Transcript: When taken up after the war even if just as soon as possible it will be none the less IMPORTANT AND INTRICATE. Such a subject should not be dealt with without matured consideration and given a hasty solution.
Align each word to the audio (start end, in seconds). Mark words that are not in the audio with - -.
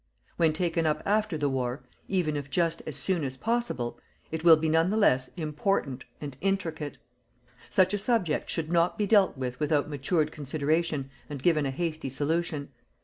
When 0.35 0.51
taken 0.51 0.87
up 0.87 1.03
after 1.05 1.37
the 1.37 1.47
war 1.47 1.83
even 2.07 2.35
if 2.35 2.49
just 2.49 2.81
as 2.87 2.95
soon 2.97 3.23
as 3.23 3.37
possible 3.37 3.99
it 4.31 4.43
will 4.43 4.55
be 4.55 4.67
none 4.67 4.89
the 4.89 4.97
less 4.97 5.29
IMPORTANT 5.37 6.05
AND 6.19 6.37
INTRICATE. 6.41 6.97
Such 7.69 7.93
a 7.93 7.99
subject 7.99 8.49
should 8.49 8.71
not 8.71 8.97
be 8.97 9.05
dealt 9.05 9.37
with 9.37 9.59
without 9.59 9.91
matured 9.91 10.31
consideration 10.31 11.11
and 11.29 11.43
given 11.43 11.67
a 11.67 11.69
hasty 11.69 12.09
solution. 12.09 12.69